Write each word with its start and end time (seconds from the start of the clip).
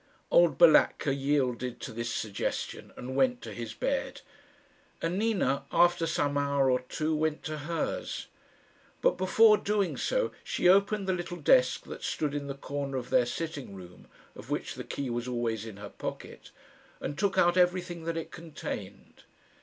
Old 0.31 0.57
Balatka 0.57 1.13
yielded 1.13 1.79
to 1.81 1.91
this 1.91 2.11
suggestion, 2.11 2.91
and 2.97 3.15
went 3.15 3.39
to 3.43 3.53
his 3.53 3.75
bed; 3.75 4.21
and 4.99 5.19
Nina, 5.19 5.65
after 5.71 6.07
some 6.07 6.39
hour 6.39 6.71
or 6.71 6.79
two, 6.79 7.15
went 7.15 7.43
to 7.43 7.59
hers. 7.59 8.25
But 9.03 9.15
before 9.19 9.57
doing 9.59 9.97
so 9.97 10.31
she 10.43 10.67
opened 10.67 11.05
the 11.07 11.13
little 11.13 11.37
desk 11.37 11.83
that 11.83 12.01
stood 12.03 12.33
in 12.33 12.47
the 12.47 12.55
corner 12.55 12.97
of 12.97 13.11
their 13.11 13.27
sitting 13.27 13.75
room, 13.75 14.07
of 14.35 14.49
which 14.49 14.73
the 14.73 14.83
key 14.83 15.11
was 15.11 15.27
always 15.27 15.67
in 15.67 15.77
her 15.77 15.89
pocket, 15.91 16.49
and 16.99 17.15
took 17.15 17.37
out 17.37 17.55
everything 17.55 18.05
that 18.05 18.17
it 18.17 18.31
contained. 18.31 19.25